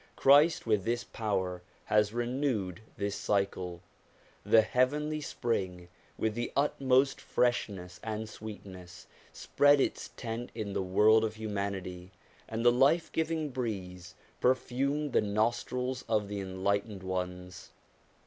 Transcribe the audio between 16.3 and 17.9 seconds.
enlightened ones.